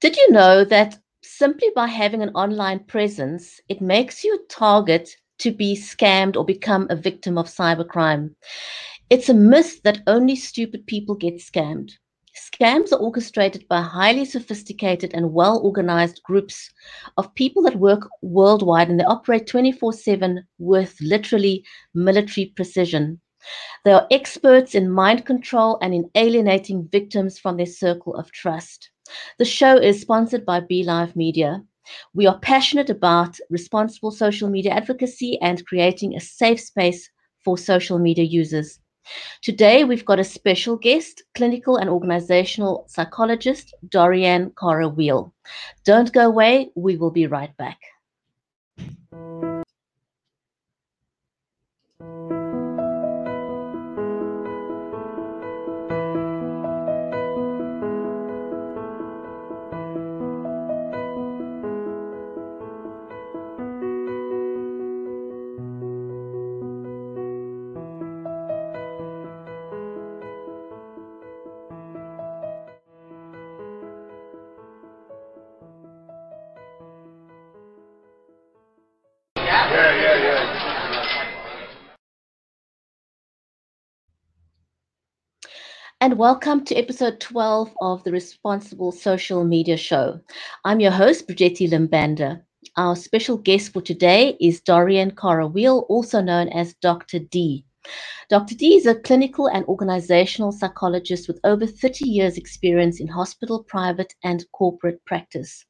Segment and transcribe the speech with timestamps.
[0.00, 5.10] Did you know that simply by having an online presence, it makes you a target
[5.40, 8.34] to be scammed or become a victim of cybercrime?
[9.10, 11.90] It's a myth that only stupid people get scammed.
[12.34, 16.70] Scams are orchestrated by highly sophisticated and well organized groups
[17.18, 21.62] of people that work worldwide and they operate 24 7 with literally
[21.92, 23.20] military precision.
[23.84, 28.89] They are experts in mind control and in alienating victims from their circle of trust.
[29.38, 31.62] The show is sponsored by BeLive Media.
[32.14, 37.10] We are passionate about responsible social media advocacy and creating a safe space
[37.44, 38.78] for social media users.
[39.42, 45.32] Today, we've got a special guest, clinical and organizational psychologist, Dorianne Cara Weil.
[45.84, 47.78] Don't go away, we will be right back.
[86.20, 90.20] Welcome to episode 12 of the Responsible Social Media Show.
[90.66, 92.42] I'm your host, Brigetti Limbanda.
[92.76, 97.20] Our special guest for today is Dorian Cara Weil, also known as Dr.
[97.20, 97.64] D.
[98.28, 98.54] Dr.
[98.54, 104.12] D is a clinical and organizational psychologist with over 30 years' experience in hospital, private,
[104.22, 105.64] and corporate practice.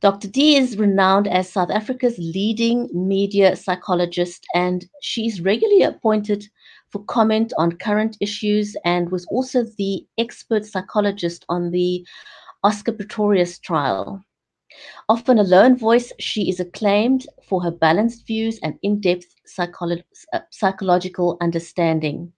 [0.00, 0.28] Dr.
[0.28, 6.46] D is renowned as South Africa's leading media psychologist, and she's regularly appointed
[6.96, 12.06] for comment on current issues and was also the expert psychologist on the
[12.64, 14.22] Oscar Pistorius trial.
[15.10, 20.02] Often a lone voice, she is acclaimed for her balanced views and in depth psycholo-
[20.32, 22.32] uh, psychological understanding.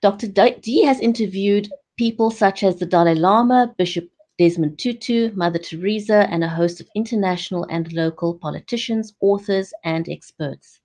[0.00, 0.28] Dr.
[0.28, 1.68] D has interviewed
[1.98, 4.08] people such as the Dalai Lama, Bishop
[4.38, 10.80] Desmond Tutu, Mother Teresa, and a host of international and local politicians, authors, and experts.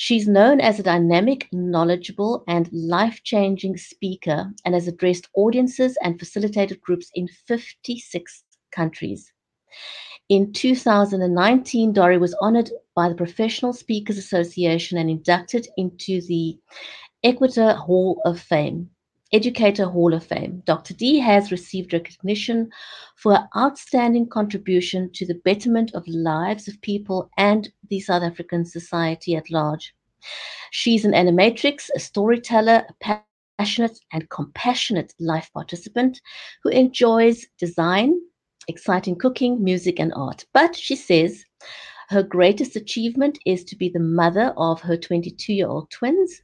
[0.00, 6.20] She's known as a dynamic, knowledgeable, and life changing speaker and has addressed audiences and
[6.20, 9.32] facilitated groups in 56 countries.
[10.28, 16.56] In 2019, Dori was honored by the Professional Speakers Association and inducted into the
[17.24, 18.90] Equator Hall of Fame.
[19.32, 20.62] Educator Hall of Fame.
[20.64, 20.94] Dr.
[20.94, 22.70] D has received recognition
[23.16, 28.64] for her outstanding contribution to the betterment of lives of people and the South African
[28.64, 29.94] society at large.
[30.70, 33.20] She's an animatrix, a storyteller, a
[33.58, 36.20] passionate and compassionate life participant
[36.62, 38.18] who enjoys design,
[38.66, 40.46] exciting cooking, music, and art.
[40.54, 41.44] But she says
[42.08, 46.40] her greatest achievement is to be the mother of her 22 year old twins,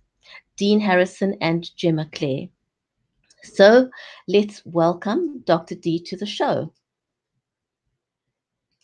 [0.59, 2.49] Dean Harrison and Gemma Claire.
[3.45, 3.91] So
[4.29, 5.75] let's welcome Dr.
[5.75, 6.73] D to the show.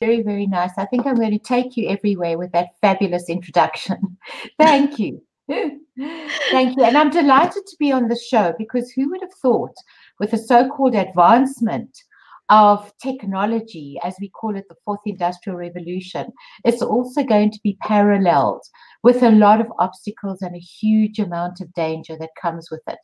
[0.00, 0.72] Very, very nice.
[0.78, 4.16] I think I'm going to take you everywhere with that fabulous introduction.
[4.59, 5.22] Thank you.
[5.48, 6.84] Thank you.
[6.84, 9.75] And I'm delighted to be on the show because who would have thought,
[10.19, 12.03] with the so called advancement
[12.50, 16.32] of technology, as we call it, the fourth industrial revolution,
[16.64, 18.62] it's also going to be paralleled
[19.02, 22.98] with a lot of obstacles and a huge amount of danger that comes with it.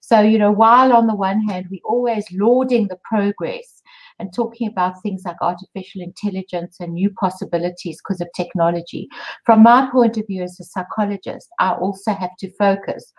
[0.00, 3.82] So, you know, while on the one hand, we're always lauding the progress
[4.18, 9.08] and talking about things like artificial intelligence and new possibilities because of technology.
[9.44, 13.12] From my point of view as a psychologist, I also have to focus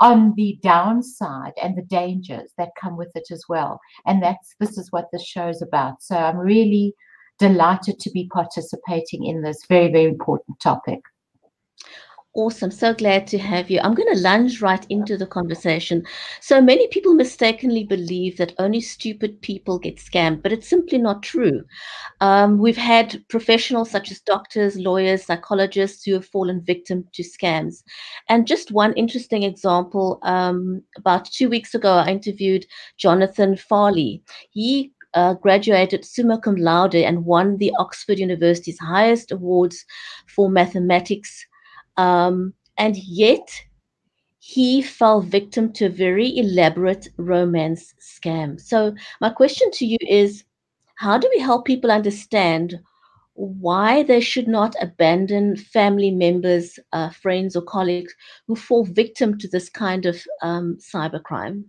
[0.00, 3.80] on the downside and the dangers that come with it as well.
[4.06, 6.02] And that's this is what this show is about.
[6.02, 6.94] So I'm really
[7.38, 11.00] delighted to be participating in this very, very important topic.
[12.36, 12.72] Awesome.
[12.72, 13.78] So glad to have you.
[13.78, 16.04] I'm going to lunge right into the conversation.
[16.40, 21.22] So many people mistakenly believe that only stupid people get scammed, but it's simply not
[21.22, 21.62] true.
[22.20, 27.84] Um, we've had professionals such as doctors, lawyers, psychologists who have fallen victim to scams.
[28.28, 32.66] And just one interesting example um, about two weeks ago, I interviewed
[32.96, 34.24] Jonathan Farley.
[34.50, 39.84] He uh, graduated summa cum laude and won the Oxford University's highest awards
[40.26, 41.46] for mathematics
[41.96, 43.48] um, and yet,
[44.38, 48.60] he fell victim to a very elaborate romance scam.
[48.60, 50.44] So, my question to you is
[50.96, 52.78] how do we help people understand
[53.34, 58.14] why they should not abandon family members, uh, friends, or colleagues
[58.46, 61.64] who fall victim to this kind of um, cybercrime?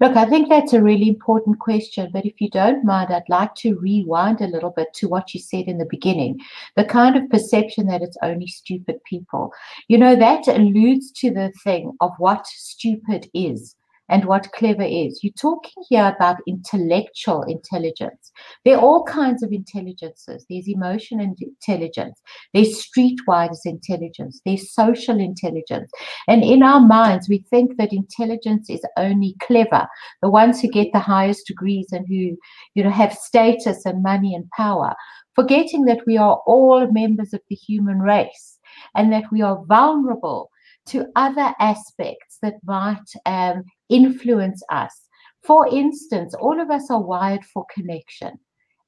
[0.00, 2.10] Look, I think that's a really important question.
[2.12, 5.40] But if you don't mind, I'd like to rewind a little bit to what you
[5.40, 6.40] said in the beginning
[6.76, 9.52] the kind of perception that it's only stupid people.
[9.88, 13.74] You know, that alludes to the thing of what stupid is
[14.08, 15.20] and what clever is.
[15.22, 18.32] You're talking here about intellectual intelligence.
[18.64, 20.46] There are all kinds of intelligences.
[20.48, 22.20] There's emotion intelligence,
[22.54, 25.90] there's streetwise intelligence, there's social intelligence.
[26.26, 29.86] And in our minds, we think that intelligence is only clever,
[30.22, 32.36] the ones who get the highest degrees and who,
[32.74, 34.94] you know, have status and money and power,
[35.34, 38.58] forgetting that we are all members of the human race
[38.94, 40.50] and that we are vulnerable
[40.88, 44.94] to other aspects that might um, influence us.
[45.42, 48.38] For instance, all of us are wired for connection.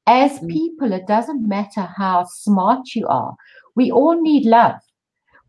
[0.06, 0.49] As mm.
[0.49, 3.35] people, it doesn't matter how smart you are,
[3.76, 4.81] we all need love.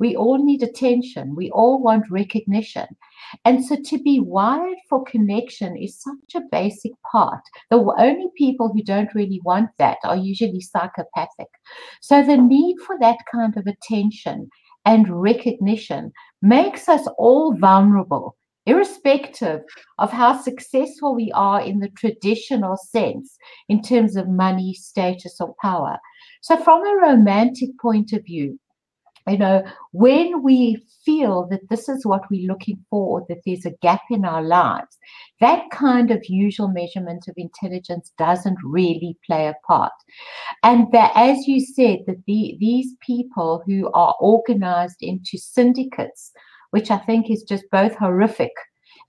[0.01, 1.36] We all need attention.
[1.36, 2.88] We all want recognition.
[3.45, 7.44] And so to be wired for connection is such a basic part.
[7.69, 11.50] The only people who don't really want that are usually psychopathic.
[12.01, 14.50] So the need for that kind of attention
[14.86, 16.12] and recognition
[16.42, 18.36] makes us all vulnerable,
[18.66, 19.62] irrespective
[20.00, 23.38] of how successful we are in the traditional sense
[23.69, 25.98] in terms of money, status, or power.
[26.42, 28.60] So, from a romantic point of view,
[29.27, 33.65] you know, when we feel that this is what we're looking for, or that there's
[33.65, 34.97] a gap in our lives,
[35.39, 39.94] that kind of usual measurement of intelligence doesn't really play a part.
[40.63, 46.31] And that, as you said, that the, these people who are organized into syndicates,
[46.71, 48.53] which I think is just both horrific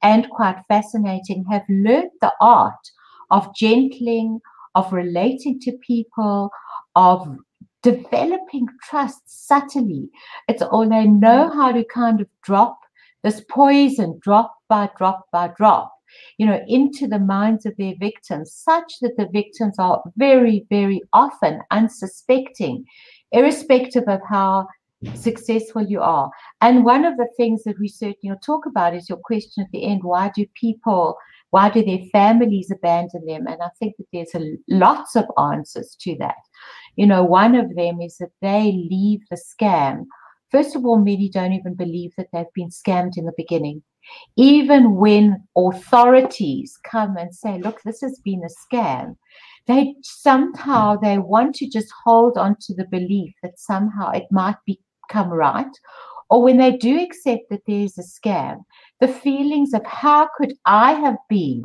[0.02, 2.90] and quite fascinating, have learned the art
[3.30, 4.40] of gentling,
[4.74, 6.50] of relating to people,
[6.96, 7.26] of
[7.82, 10.08] developing trust subtly.
[10.48, 11.58] It's all they know mm-hmm.
[11.58, 12.78] how to kind of drop
[13.22, 15.92] this poison drop by drop by drop,
[16.38, 21.00] you know, into the minds of their victims, such that the victims are very, very
[21.12, 22.84] often unsuspecting,
[23.32, 24.66] irrespective of how
[25.14, 26.30] successful you are.
[26.60, 29.70] And one of the things that we certainly will talk about is your question at
[29.72, 31.16] the end why do people,
[31.50, 33.46] why do their families abandon them?
[33.46, 36.36] And I think that there's a, lots of answers to that.
[36.96, 40.04] You know, one of them is that they leave the scam.
[40.50, 43.82] First of all, many don't even believe that they've been scammed in the beginning.
[44.36, 49.16] Even when authorities come and say, look, this has been a scam,
[49.66, 51.04] they somehow hmm.
[51.04, 55.72] they want to just hold on to the belief that somehow it might become right
[56.30, 58.62] or when they do accept that there is a scam
[59.00, 61.62] the feelings of how could i have been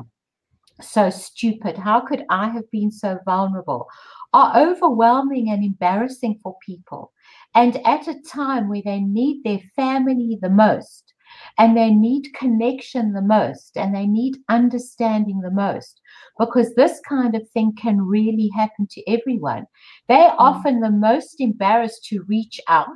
[0.80, 3.88] so stupid how could i have been so vulnerable
[4.34, 7.12] are overwhelming and embarrassing for people.
[7.56, 11.14] And at a time where they need their family the most,
[11.58, 16.00] and they need connection the most, and they need understanding the most,
[16.40, 19.66] because this kind of thing can really happen to everyone.
[20.08, 20.36] They're mm.
[20.38, 22.88] often the most embarrassed to reach out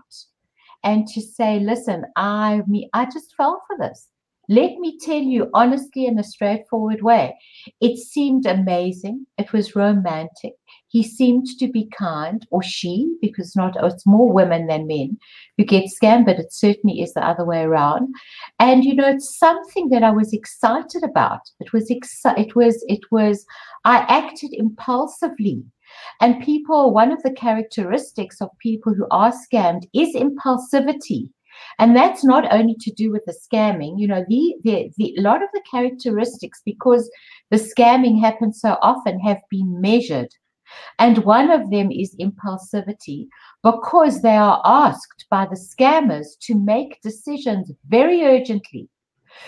[0.84, 4.08] and to say, listen, I me, I just fell for this.
[4.52, 7.38] Let me tell you honestly in a straightforward way.
[7.80, 9.26] It seemed amazing.
[9.38, 10.56] It was romantic.
[10.90, 15.18] He seemed to be kind, or she, because not oh, it's more women than men
[15.58, 18.14] who get scammed, but it certainly is the other way around.
[18.60, 21.40] And you know, it's something that I was excited about.
[21.62, 23.46] It was exci- it was it was
[23.86, 25.64] I acted impulsively.
[26.20, 31.30] And people, one of the characteristics of people who are scammed is impulsivity.
[31.80, 35.22] And that's not only to do with the scamming, you know, the, the, the a
[35.22, 37.10] lot of the characteristics, because
[37.50, 40.30] the scamming happens so often, have been measured
[41.00, 43.28] and one of them is impulsivity
[43.64, 48.90] because they are asked by the scammers to make decisions very urgently.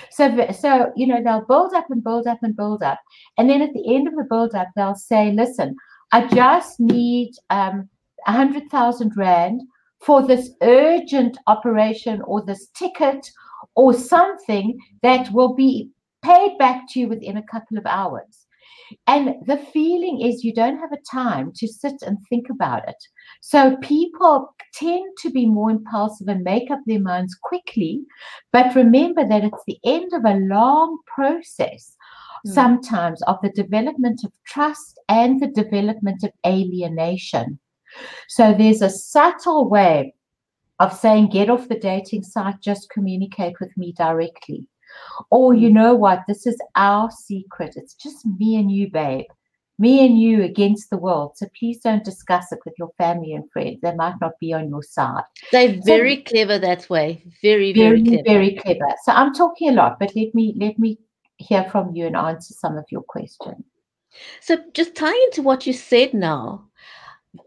[0.10, 3.00] So, so you know, they'll build up and build up and build up.
[3.38, 5.75] And then at the end of the build up, they'll say, listen,
[6.12, 7.89] I just need um,
[8.25, 9.62] 100,000 Rand
[10.06, 13.30] for this urgent operation or this ticket
[13.76, 15.90] or something that will be
[16.24, 18.46] paid back to you within a couple of hours.
[19.08, 22.96] And the feeling is you don't have a time to sit and think about it.
[23.42, 28.02] So people tend to be more impulsive and make up their minds quickly.
[28.52, 31.96] But remember that it's the end of a long process,
[32.46, 32.52] mm.
[32.52, 37.60] sometimes of the development of trust and the development of alienation.
[38.28, 40.14] So there's a subtle way
[40.80, 44.68] of saying, get off the dating site, just communicate with me directly.
[45.32, 47.74] Or, you know what, this is our secret.
[47.76, 49.26] It's just me and you, babe.
[49.80, 51.36] Me and you against the world.
[51.36, 53.80] So please don't discuss it with your family and friends.
[53.82, 55.24] They might not be on your side.
[55.52, 57.26] They're very so, clever that way.
[57.42, 58.24] Very, very, very clever.
[58.26, 58.94] Very clever.
[59.04, 61.00] So I'm talking a lot, but let me let me
[61.38, 63.66] hear from you and answer some of your questions.
[64.42, 66.70] So, just tying into what you said now,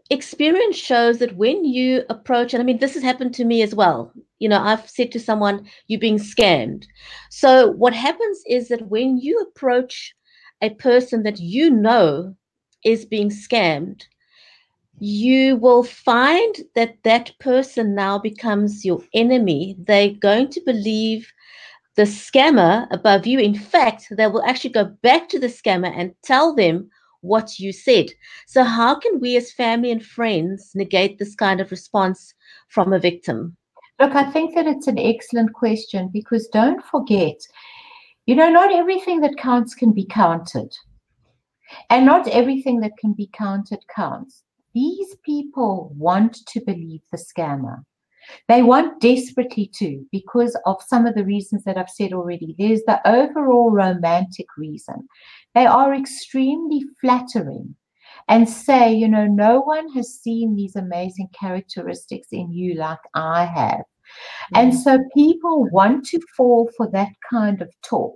[0.09, 3.75] experience shows that when you approach, and I mean, this has happened to me as
[3.75, 4.11] well.
[4.39, 6.85] You know, I've said to someone, you're being scammed.
[7.29, 10.13] So, what happens is that when you approach
[10.61, 12.35] a person that you know
[12.83, 14.03] is being scammed,
[14.99, 19.75] you will find that that person now becomes your enemy.
[19.79, 21.31] They're going to believe
[21.95, 23.39] the scammer above you.
[23.39, 26.89] In fact, they will actually go back to the scammer and tell them
[27.21, 28.07] what you said.
[28.45, 32.33] So, how can we as family and friends negate this kind of response
[32.69, 33.57] from a victim?
[33.99, 37.37] Look, I think that it's an excellent question because don't forget,
[38.25, 40.71] you know, not everything that counts can be counted.
[41.89, 44.43] And not everything that can be counted counts.
[44.73, 47.83] These people want to believe the scammer.
[48.47, 52.55] They want desperately to because of some of the reasons that I've said already.
[52.57, 55.07] There's the overall romantic reason.
[55.55, 57.75] They are extremely flattering
[58.27, 63.45] and say, you know, no one has seen these amazing characteristics in you like I
[63.45, 63.79] have.
[63.79, 64.55] Mm-hmm.
[64.55, 68.15] And so people want to fall for that kind of talk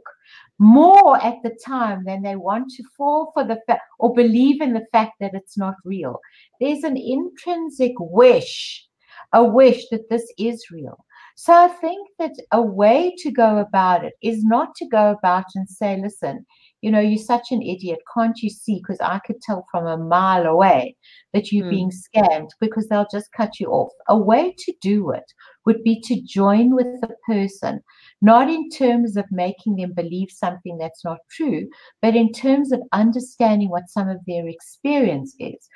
[0.62, 4.74] more at the time than they want to fall for the fact or believe in
[4.74, 6.20] the fact that it's not real.
[6.60, 8.86] There's an intrinsic wish,
[9.34, 11.06] a wish that this is real.
[11.36, 15.46] So I think that a way to go about it is not to go about
[15.56, 16.46] and say, listen,
[16.82, 18.00] you know, you're such an idiot.
[18.14, 18.80] Can't you see?
[18.80, 20.96] Because I could tell from a mile away
[21.34, 21.72] that you're mm.
[21.72, 23.92] being scammed because they'll just cut you off.
[24.08, 25.32] A way to do it
[25.66, 27.82] would be to join with the person,
[28.22, 31.70] not in terms of making them believe something that's not true,
[32.02, 35.70] but in terms of understanding what some of their experience is.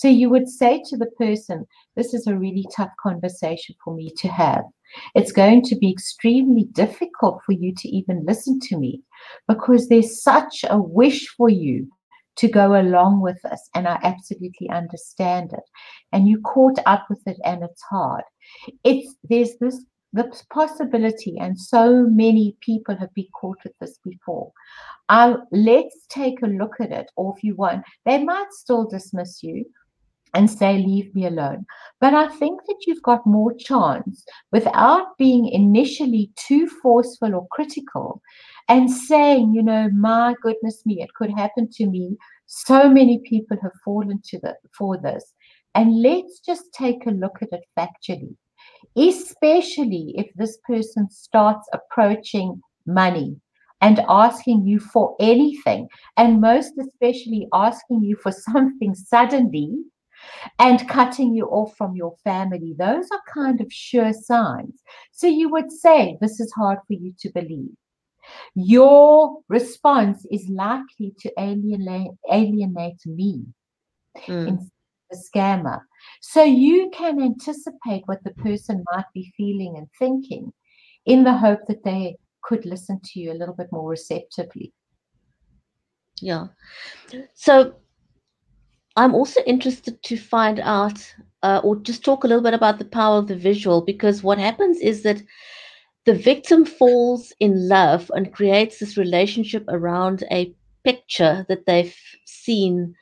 [0.00, 4.10] So you would say to the person, This is a really tough conversation for me
[4.16, 4.64] to have.
[5.14, 9.02] It's going to be extremely difficult for you to even listen to me
[9.46, 11.86] because there's such a wish for you
[12.36, 13.68] to go along with us.
[13.74, 15.64] And I absolutely understand it.
[16.12, 18.24] And you caught up with it and it's hard.
[18.82, 24.50] It's there's this the possibility, and so many people have been caught with this before.
[25.08, 29.42] Uh, let's take a look at it, or if you want, they might still dismiss
[29.44, 29.64] you
[30.34, 31.66] and say, Leave me alone.
[32.00, 38.22] But I think that you've got more chance without being initially too forceful or critical
[38.68, 42.16] and saying, You know, my goodness me, it could happen to me.
[42.46, 45.34] So many people have fallen to the, for this.
[45.74, 48.34] And let's just take a look at it factually,
[48.96, 53.36] especially if this person starts approaching money
[53.80, 59.74] and asking you for anything, and most especially asking you for something suddenly
[60.58, 62.74] and cutting you off from your family.
[62.78, 64.82] Those are kind of sure signs.
[65.12, 67.74] So you would say, This is hard for you to believe.
[68.54, 73.44] Your response is likely to alienate, alienate me.
[74.26, 74.70] Mm
[75.10, 75.80] the scammer.
[76.20, 80.52] So you can anticipate what the person might be feeling and thinking
[81.06, 84.72] in the hope that they could listen to you a little bit more receptively.
[86.20, 86.48] Yeah.
[87.34, 87.74] So
[88.96, 92.84] I'm also interested to find out uh, or just talk a little bit about the
[92.84, 95.22] power of the visual because what happens is that
[96.06, 100.52] the victim falls in love and creates this relationship around a
[100.84, 102.94] picture that they've seen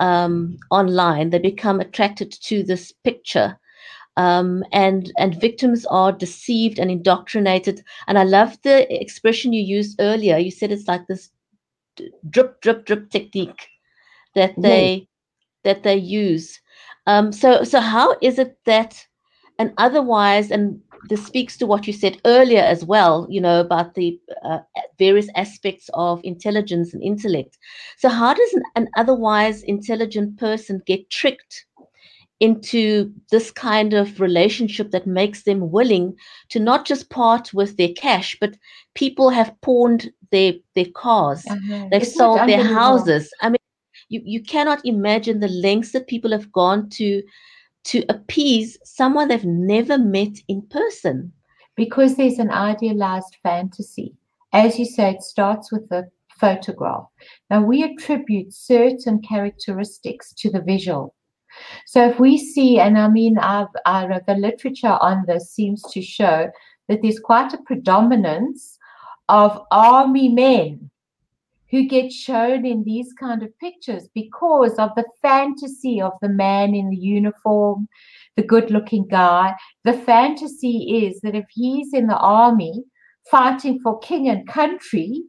[0.00, 1.30] um, online.
[1.30, 3.58] They become attracted to this picture.
[4.16, 7.84] Um, and and victims are deceived and indoctrinated.
[8.08, 10.38] And I love the expression you used earlier.
[10.38, 11.30] You said it's like this
[12.28, 13.68] drip, drip, drip technique
[14.34, 15.07] that they
[15.68, 16.58] that they use.
[17.06, 19.06] Um, so so how is it that
[19.58, 23.94] and otherwise and this speaks to what you said earlier as well, you know, about
[23.94, 24.58] the uh,
[24.98, 27.58] various aspects of intelligence and intellect.
[27.98, 31.66] So, how does an, an otherwise intelligent person get tricked
[32.40, 36.14] into this kind of relationship that makes them willing
[36.50, 38.56] to not just part with their cash, but
[38.94, 41.88] people have pawned their their cars, uh-huh.
[41.90, 43.30] they've sold their houses.
[43.40, 43.57] I mean,
[44.08, 47.22] you, you cannot imagine the lengths that people have gone to
[47.84, 51.32] to appease someone they've never met in person.
[51.76, 54.14] Because there's an idealized fantasy.
[54.52, 57.04] As you say, it starts with the photograph.
[57.50, 61.14] Now, we attribute certain characteristics to the visual.
[61.86, 66.02] So, if we see, and I mean, our, our, the literature on this seems to
[66.02, 66.50] show
[66.88, 68.76] that there's quite a predominance
[69.28, 70.87] of army men
[71.70, 76.74] who get shown in these kind of pictures because of the fantasy of the man
[76.74, 77.88] in the uniform,
[78.36, 79.54] the good looking guy.
[79.84, 82.84] The fantasy is that if he's in the army
[83.30, 85.22] fighting for king and country,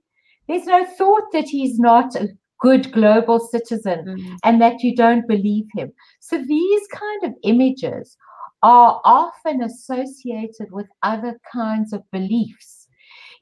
[0.47, 2.29] there's no thought that he's not a
[2.59, 4.37] good global citizen mm.
[4.43, 5.91] and that you don't believe him.
[6.19, 8.17] So these kind of images
[8.61, 12.78] are often associated with other kinds of beliefs.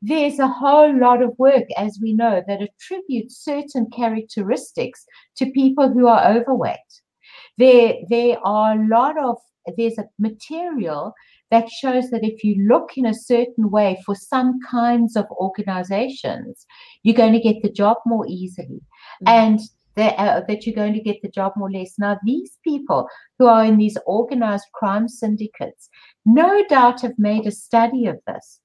[0.01, 5.05] There's a whole lot of work, as we know, that attributes certain characteristics
[5.37, 6.77] to people who are overweight.
[7.57, 9.37] There, there are a lot of
[9.75, 11.13] there's a material
[11.51, 16.65] that shows that if you look in a certain way for some kinds of organizations,
[17.03, 18.81] you're going to get the job more easily.
[19.25, 19.27] Mm-hmm.
[19.27, 19.59] And
[19.95, 21.95] that, uh, that you're going to get the job more less.
[21.97, 23.07] Now, these people
[23.39, 25.89] who are in these organized crime syndicates,
[26.25, 28.61] no doubt have made a study of this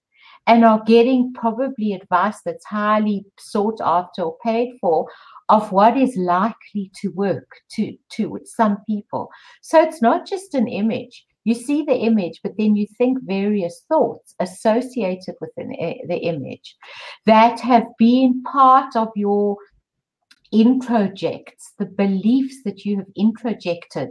[0.47, 5.07] and are getting probably advice that's highly sought after or paid for
[5.49, 9.29] of what is likely to work to, to some people.
[9.61, 13.85] So it's not just an image you see the image, but then you think various
[13.89, 16.77] thoughts associated with eh, the image
[17.27, 19.57] that have been part of your
[20.55, 24.11] introjects, the beliefs that you have introjected.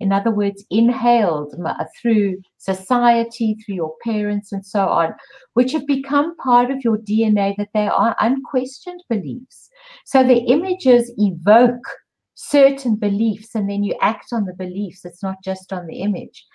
[0.00, 1.54] In other words, inhaled
[2.00, 5.14] through society, through your parents, and so on,
[5.54, 9.68] which have become part of your DNA, that they are unquestioned beliefs.
[10.04, 11.84] So the images evoke
[12.34, 15.04] certain beliefs and then you act on the beliefs.
[15.04, 16.46] It's not just on the image.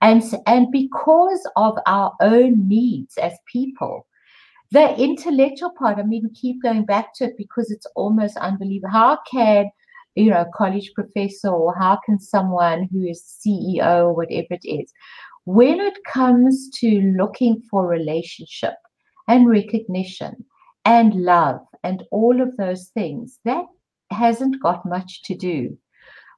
[0.00, 4.06] And and because of our own needs as people
[4.70, 8.90] the intellectual part i mean keep going back to it because it's almost unbelievable.
[8.90, 9.70] How can
[10.14, 14.64] you know a college professor or how can someone who is ceo or whatever it
[14.64, 14.92] is
[15.44, 18.74] when it comes to looking for relationship
[19.28, 20.44] and recognition
[20.84, 23.64] and love and all of those things that
[24.10, 25.76] hasn't got much to do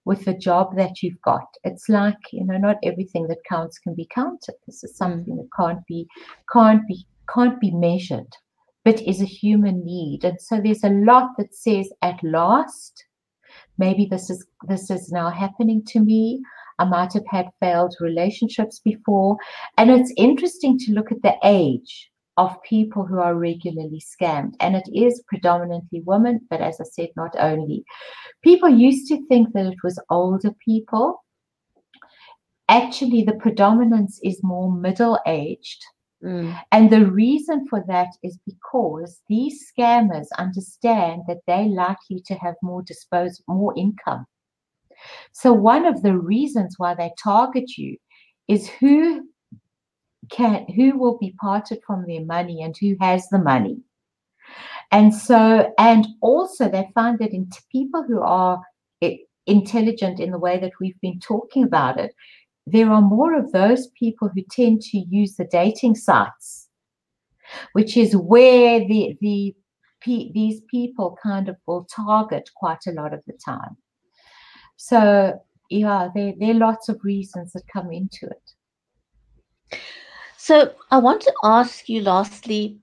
[0.05, 1.47] with the job that you've got.
[1.65, 4.55] It's like, you know, not everything that counts can be counted.
[4.67, 4.97] This is mm.
[4.97, 6.07] something that can't be
[6.53, 8.37] can't be can't be measured,
[8.85, 10.25] but is a human need.
[10.25, 13.05] And so there's a lot that says at last,
[13.79, 16.43] maybe this is this is now happening to me.
[16.79, 19.37] I might have had failed relationships before.
[19.79, 24.55] And it's interesting to look at the age of people who are regularly scammed.
[24.61, 27.85] And it is predominantly women, but as I said, not only.
[28.43, 31.23] People used to think that it was older people.
[32.69, 35.85] Actually, the predominance is more middle aged.
[36.25, 36.59] Mm.
[36.73, 42.55] And the reason for that is because these scammers understand that they're likely to have
[42.63, 44.27] more dispose more income.
[45.33, 47.99] So one of the reasons why they target you
[48.49, 49.29] is who
[50.31, 53.77] can who will be parted from their money and who has the money
[54.91, 58.61] and so and also they find that in people who are
[59.47, 62.15] intelligent in the way that we've been talking about it
[62.67, 66.65] there are more of those people who tend to use the dating sites
[67.73, 69.55] which is where the the
[70.07, 73.75] these people kind of will target quite a lot of the time.
[74.77, 79.81] So yeah there, there are lots of reasons that come into it.
[80.37, 82.79] So I want to ask you lastly,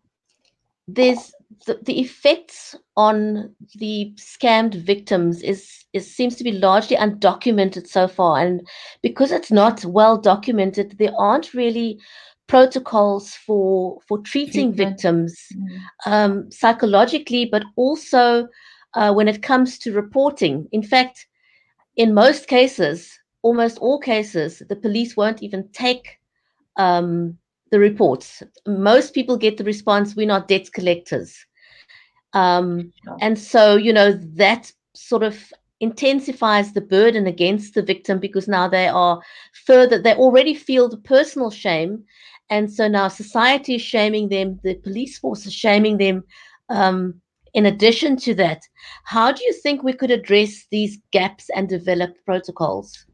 [0.88, 1.32] there's
[1.66, 8.08] the, the effects on the scammed victims is, is seems to be largely undocumented so
[8.08, 8.40] far.
[8.40, 8.68] And
[9.02, 12.00] because it's not well documented, there aren't really
[12.48, 14.90] protocols for for treating Treatment.
[14.90, 15.80] victims mm.
[16.06, 18.48] um, psychologically, but also
[18.94, 20.68] uh, when it comes to reporting.
[20.72, 21.28] In fact,
[21.96, 26.20] in most cases, almost all cases, the police won't even take
[26.78, 27.38] um,
[27.72, 28.44] the reports.
[28.68, 31.46] Most people get the response, we're not debt collectors.
[32.34, 38.48] Um, and so, you know, that sort of intensifies the burden against the victim because
[38.48, 39.22] now they are
[39.66, 42.04] further, they already feel the personal shame.
[42.50, 46.24] And so now society is shaming them, the police force is shaming them.
[46.70, 47.22] Um,
[47.54, 48.62] in addition to that,
[49.04, 53.06] how do you think we could address these gaps and develop protocols?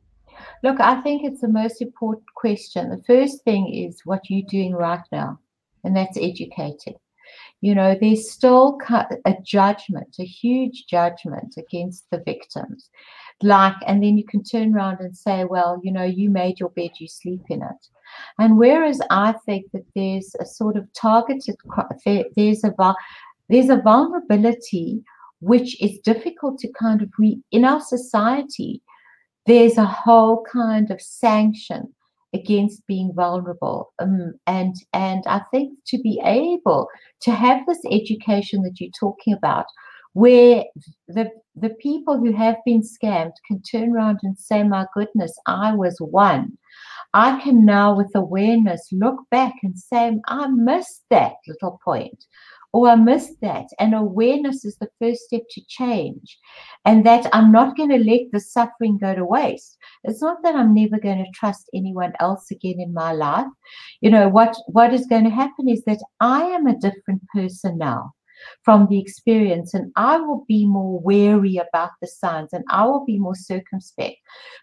[0.63, 2.89] Look, I think it's the most important question.
[2.89, 5.39] The first thing is what you're doing right now,
[5.83, 6.95] and that's educating.
[7.61, 12.89] You know, there's still a judgment, a huge judgment against the victims.
[13.41, 16.69] Like, and then you can turn around and say, well, you know, you made your
[16.69, 17.87] bed, you sleep in it.
[18.39, 21.55] And whereas I think that there's a sort of targeted,
[22.35, 22.95] there's a
[23.49, 25.03] there's a vulnerability
[25.39, 28.81] which is difficult to kind of re in our society
[29.45, 31.93] there's a whole kind of sanction
[32.39, 33.93] against being vulnerable.
[33.99, 36.87] Um, and and i think to be able
[37.21, 39.65] to have this education that you're talking about
[40.13, 40.63] where
[41.07, 45.73] the the people who have been scammed can turn around and say my goodness i
[45.73, 46.57] was one.
[47.13, 52.25] I can now with awareness look back and say i missed that little point
[52.73, 53.67] or I missed that.
[53.79, 56.37] And awareness is the first step to change.
[56.85, 59.77] And that I'm not going to let the suffering go to waste.
[60.03, 63.47] It's not that I'm never going to trust anyone else again in my life.
[64.01, 67.77] You know, what, what is going to happen is that I am a different person
[67.77, 68.13] now
[68.63, 73.05] from the experience and I will be more wary about the signs and I will
[73.05, 74.17] be more circumspect.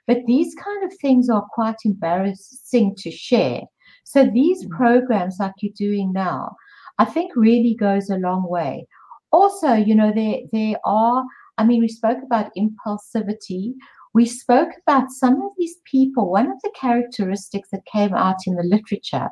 [0.07, 3.63] But these kind of things are quite embarrassing to share.
[4.05, 4.71] So these mm.
[4.71, 6.57] programs like you're doing now,
[6.99, 8.87] I think really goes a long way.
[9.33, 11.25] Also, you know, there there are,
[11.59, 13.75] I mean, we spoke about impulsivity.
[14.15, 16.31] We spoke about some of these people.
[16.31, 19.29] One of the characteristics that came out in the literature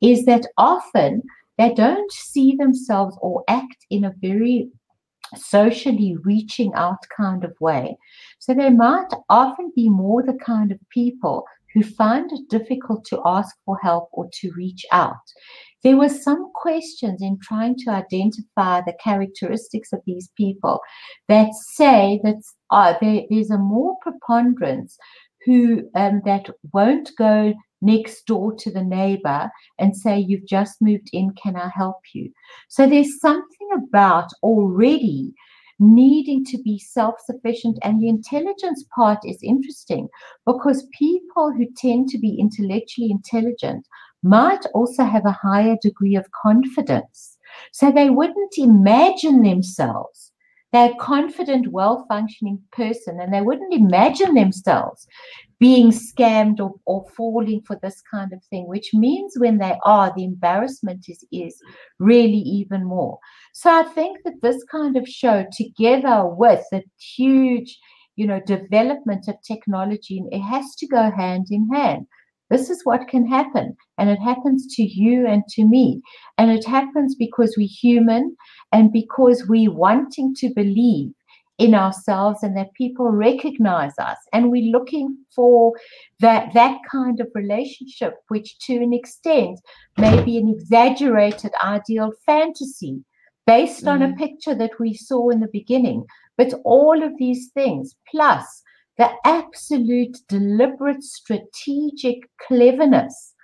[0.00, 1.22] is that often
[1.58, 4.70] they don't see themselves or act in a very
[5.36, 7.96] socially reaching out kind of way.
[8.38, 13.20] So they might often be more the kind of people who find it difficult to
[13.24, 15.16] ask for help or to reach out.
[15.82, 20.80] There were some questions in trying to identify the characteristics of these people
[21.28, 24.96] that say that uh, there, there's a more preponderance
[25.44, 31.10] who um, that won't go next door to the neighbor and say, You've just moved
[31.12, 32.30] in, can I help you?
[32.68, 35.34] So there's something about already
[35.78, 37.78] needing to be self sufficient.
[37.82, 40.08] And the intelligence part is interesting
[40.46, 43.86] because people who tend to be intellectually intelligent
[44.22, 47.38] might also have a higher degree of confidence.
[47.72, 50.32] So they wouldn't imagine themselves
[50.72, 55.06] they're a confident, well functioning person, and they wouldn't imagine themselves
[55.60, 60.12] being scammed or, or falling for this kind of thing, which means when they are,
[60.16, 61.60] the embarrassment is, is
[61.98, 63.18] really even more.
[63.52, 67.78] So I think that this kind of show, together with the huge,
[68.16, 72.06] you know, development of technology, it has to go hand in hand.
[72.52, 73.74] This is what can happen.
[73.96, 76.02] And it happens to you and to me.
[76.36, 78.36] And it happens because we're human
[78.72, 81.12] and because we're wanting to believe
[81.56, 85.72] in ourselves and that people recognize us and we're looking for
[86.20, 89.60] that that kind of relationship which to an extent
[89.98, 93.04] may be an exaggerated ideal fantasy
[93.46, 93.92] based mm.
[93.92, 94.16] on a mm.
[94.16, 96.04] picture that we saw in the beginning
[96.38, 98.62] but all of these things plus
[98.98, 103.34] the absolute deliberate strategic cleverness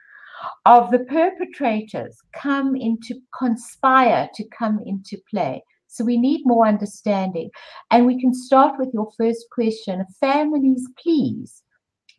[0.66, 5.62] of the perpetrators come into conspire to come into play.
[5.88, 7.50] So we need more understanding.
[7.90, 10.04] And we can start with your first question.
[10.20, 11.62] Families please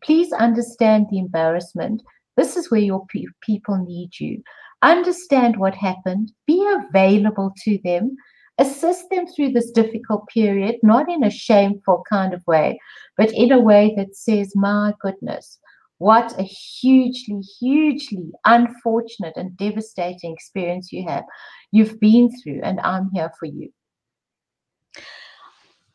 [0.03, 2.01] please understand the embarrassment.
[2.37, 4.41] This is where your pe- people need you.
[4.81, 6.31] Understand what happened.
[6.47, 8.15] Be available to them
[8.59, 12.79] assist them through this difficult period, not in a shameful kind of way,
[13.17, 15.59] but in a way that says, My goodness,
[15.97, 21.25] what a hugely, hugely unfortunate and devastating experience you have,
[21.71, 23.71] you've been through, and I'm here for you.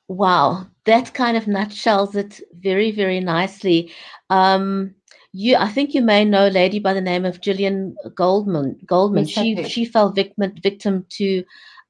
[0.09, 3.93] Wow, that kind of nutshells it very, very nicely.
[4.29, 4.95] Um,
[5.33, 8.79] you, I think you may know a lady by the name of Gillian Goldman.
[8.87, 11.43] Goldman, yes, she she fell victim victim to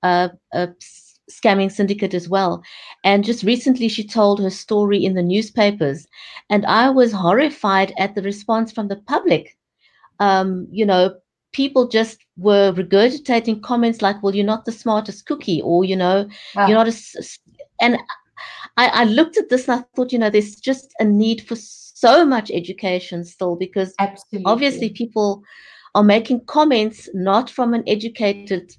[0.05, 0.69] a, a
[1.31, 2.63] scamming syndicate as well.
[3.03, 6.07] And just recently, she told her story in the newspapers,
[6.51, 9.57] and I was horrified at the response from the public.
[10.21, 11.17] Um, you know,
[11.53, 16.29] people just were regurgitating comments like, "Well, you're not the smartest cookie," or you know,
[16.55, 16.67] wow.
[16.67, 16.95] you're not a.
[17.81, 17.99] And
[18.77, 21.57] I, I looked at this and I thought, you know, there's just a need for
[21.57, 24.51] so much education still because Absolutely.
[24.51, 25.43] obviously people
[25.95, 28.73] are making comments not from an educated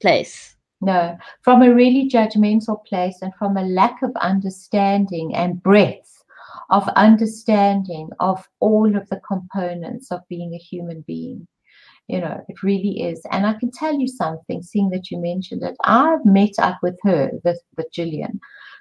[0.00, 6.22] place no, from a really judgmental place and from a lack of understanding and breadth
[6.70, 11.46] of understanding of all of the components of being a human being.
[12.08, 13.20] You know, it really is.
[13.32, 15.76] And I can tell you something, seeing that you mentioned it.
[15.84, 18.38] I've met up with her, with, with Gillian,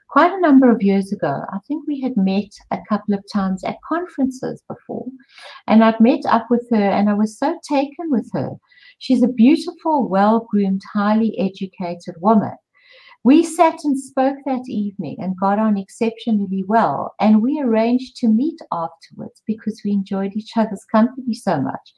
[0.10, 1.42] quite a number of years ago.
[1.52, 5.08] I think we had met a couple of times at conferences before.
[5.66, 8.52] And I'd met up with her and I was so taken with her
[8.98, 12.56] She's a beautiful, well groomed, highly educated woman.
[13.26, 17.16] We sat and spoke that evening and got on exceptionally well.
[17.20, 21.94] And we arranged to meet afterwards because we enjoyed each other's company so much.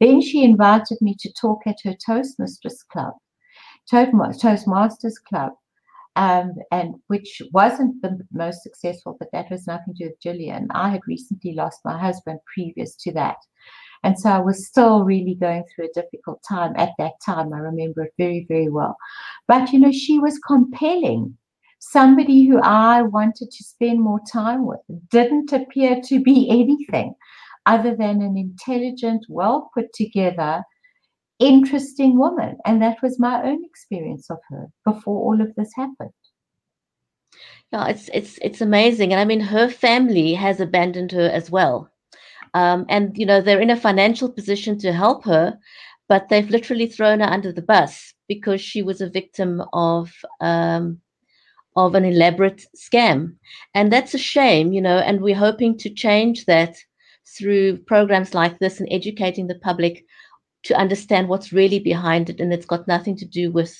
[0.00, 3.14] Then she invited me to talk at her Toastmasters Club,
[3.88, 5.52] Toastmasters Club,
[6.16, 10.68] um, and which wasn't the most successful, but that was nothing to do with Gillian.
[10.72, 13.36] I had recently lost my husband previous to that.
[14.04, 17.52] And so I was still really going through a difficult time at that time.
[17.52, 18.96] I remember it very, very well.
[19.46, 21.36] But, you know, she was compelling.
[21.78, 27.14] Somebody who I wanted to spend more time with didn't appear to be anything
[27.66, 30.62] other than an intelligent, well put together,
[31.46, 32.56] interesting woman.
[32.64, 36.10] And that was my own experience of her before all of this happened.
[37.72, 39.12] Yeah, it's it's it's amazing.
[39.12, 41.90] And I mean her family has abandoned her as well.
[42.54, 45.58] Um, and you know, they're in a financial position to help her,
[46.08, 51.00] but they've literally thrown her under the bus because she was a victim of um,
[51.76, 53.36] of an elaborate scam.
[53.74, 56.76] And that's a shame, you know, and we're hoping to change that
[57.38, 60.04] through programs like this and educating the public
[60.64, 62.40] to understand what's really behind it.
[62.40, 63.76] And it's got nothing to do with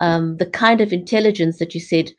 [0.00, 2.10] um, the kind of intelligence that you said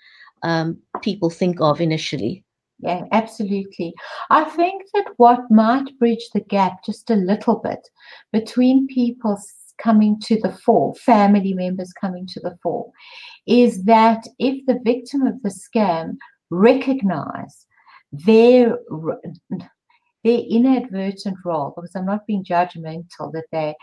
[0.44, 2.44] um, people think of initially.
[2.80, 3.94] Yeah, absolutely.
[4.32, 7.88] I think that what might bridge the gap just a little bit
[8.34, 9.40] between people
[9.78, 12.92] coming to the fore, family members coming to the fore,
[13.48, 16.18] is that if the victim of the scam
[16.50, 17.66] recognize
[18.12, 18.80] their
[20.24, 23.76] their inadvertent role, because I'm not being judgmental, that they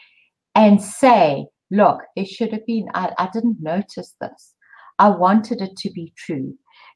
[0.54, 4.54] and say, look, there should have been, I, I didn't notice this.
[4.98, 6.54] I wanted it to be true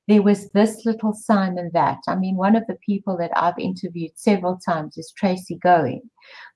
[0.08, 1.98] there was this little sign and that.
[2.08, 6.02] I mean, one of the people that I've interviewed several times is Tracy Going,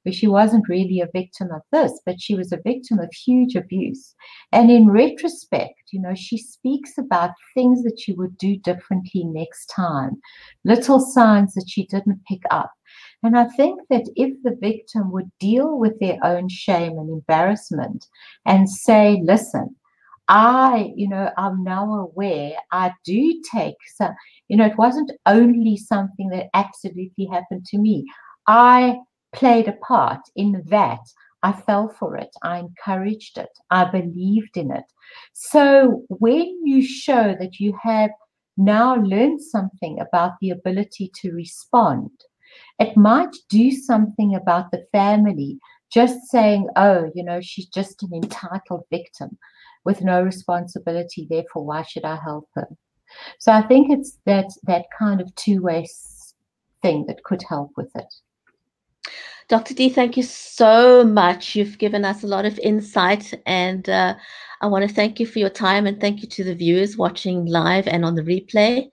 [0.02, 3.54] where she wasn't really a victim of this, but she was a victim of huge
[3.54, 4.14] abuse.
[4.52, 9.66] And in retrospect, you know, she speaks about things that she would do differently next
[9.66, 10.20] time,
[10.64, 12.72] little signs that she didn't pick up.
[13.22, 18.06] And I think that if the victim would deal with their own shame and embarrassment
[18.44, 19.76] and say, listen,
[20.28, 24.14] I, you know, I'm now aware I do take some,
[24.48, 28.04] you know, it wasn't only something that absolutely happened to me.
[28.46, 28.98] I
[29.32, 31.00] played a part in that.
[31.42, 32.30] I fell for it.
[32.42, 33.50] I encouraged it.
[33.70, 34.84] I believed in it.
[35.32, 38.10] So when you show that you have
[38.56, 42.10] now learned something about the ability to respond,
[42.80, 45.58] it might do something about the family
[45.92, 49.38] just saying, oh, you know, she's just an entitled victim
[49.86, 51.26] with no responsibility.
[51.30, 52.68] Therefore, why should I help her?
[53.38, 55.86] So I think it's that that kind of two way
[56.82, 58.12] thing that could help with it.
[59.48, 59.74] Dr.
[59.74, 61.54] D, thank you so much.
[61.54, 64.16] You've given us a lot of insight, and uh,
[64.60, 67.46] I want to thank you for your time and thank you to the viewers watching
[67.46, 68.88] live and on the replay.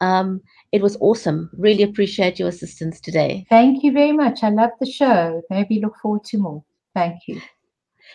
[0.00, 0.40] Um,
[0.72, 1.50] it was awesome.
[1.58, 3.46] Really appreciate your assistance today.
[3.50, 4.42] Thank you very much.
[4.42, 5.42] I love the show.
[5.50, 6.64] Maybe look forward to more.
[6.94, 7.40] Thank you.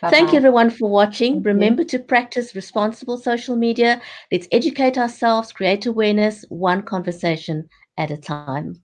[0.02, 0.12] Bye-bye.
[0.12, 1.42] Thank you, everyone, for watching.
[1.42, 1.86] Thank Remember you.
[1.86, 4.02] to practice responsible social media.
[4.32, 8.84] Let's educate ourselves, create awareness, one conversation at a time.